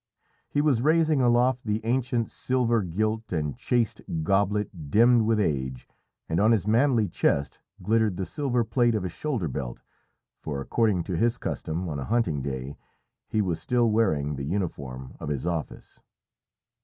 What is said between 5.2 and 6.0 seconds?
with age,